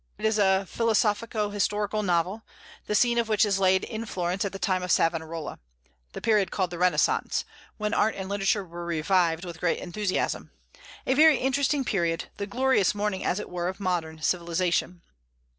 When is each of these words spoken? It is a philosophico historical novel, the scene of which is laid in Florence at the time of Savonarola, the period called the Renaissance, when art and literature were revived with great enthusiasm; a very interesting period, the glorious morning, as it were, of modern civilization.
It 0.17 0.25
is 0.25 0.39
a 0.39 0.65
philosophico 0.67 1.51
historical 1.53 2.01
novel, 2.01 2.41
the 2.87 2.95
scene 2.95 3.19
of 3.19 3.29
which 3.29 3.45
is 3.45 3.59
laid 3.59 3.83
in 3.83 4.07
Florence 4.07 4.43
at 4.43 4.51
the 4.51 4.57
time 4.57 4.81
of 4.81 4.91
Savonarola, 4.91 5.59
the 6.13 6.21
period 6.21 6.49
called 6.49 6.71
the 6.71 6.79
Renaissance, 6.79 7.45
when 7.77 7.93
art 7.93 8.15
and 8.15 8.27
literature 8.27 8.65
were 8.65 8.83
revived 8.83 9.45
with 9.45 9.59
great 9.59 9.77
enthusiasm; 9.77 10.49
a 11.05 11.13
very 11.13 11.37
interesting 11.37 11.85
period, 11.85 12.29
the 12.37 12.47
glorious 12.47 12.95
morning, 12.95 13.23
as 13.23 13.39
it 13.39 13.47
were, 13.47 13.67
of 13.67 13.79
modern 13.79 14.23
civilization. 14.23 15.03